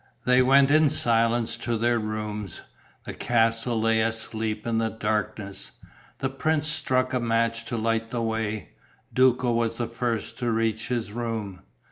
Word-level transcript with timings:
They 0.25 0.41
went 0.41 0.71
in 0.71 0.89
silence 0.89 1.55
to 1.57 1.77
their 1.77 1.99
rooms. 1.99 2.61
The 3.03 3.13
castle 3.13 3.79
lay 3.79 4.01
asleep 4.01 4.65
in 4.65 4.79
darkness. 4.97 5.73
The 6.17 6.29
prince 6.31 6.65
struck 6.65 7.13
a 7.13 7.19
match 7.19 7.65
to 7.65 7.77
light 7.77 8.09
the 8.09 8.23
way. 8.23 8.69
Duco 9.13 9.51
was 9.51 9.75
the 9.75 9.85
first 9.85 10.39
to 10.39 10.49
reach 10.49 10.87
his 10.87 11.11
room. 11.11 11.61